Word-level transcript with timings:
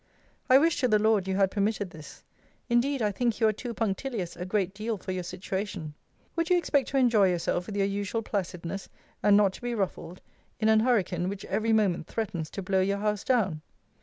I 0.49 0.57
wish 0.57 0.79
to 0.79 0.87
the 0.87 0.97
Lord 0.97 1.27
you 1.27 1.35
had 1.35 1.51
permitted 1.51 1.91
this. 1.91 2.23
Indeed 2.71 3.03
I 3.03 3.11
think 3.11 3.39
you 3.39 3.47
are 3.47 3.53
too 3.53 3.71
punctilious 3.71 4.35
a 4.35 4.47
great 4.47 4.73
deal 4.73 4.97
for 4.97 5.11
you 5.11 5.21
situation. 5.21 5.93
Would 6.35 6.49
you 6.49 6.57
expect 6.57 6.87
to 6.87 6.97
enjoy 6.97 7.29
yourself 7.29 7.67
with 7.67 7.75
your 7.75 7.85
usual 7.85 8.23
placidness, 8.23 8.89
and 9.21 9.37
not 9.37 9.53
to 9.53 9.61
be 9.61 9.75
ruffled, 9.75 10.19
in 10.59 10.69
an 10.69 10.79
hurricane 10.79 11.29
which 11.29 11.45
every 11.45 11.71
moment 11.71 12.07
threatens 12.07 12.49
to 12.49 12.63
blow 12.63 12.81
your 12.81 12.97
house 12.97 13.23
down? 13.23 13.61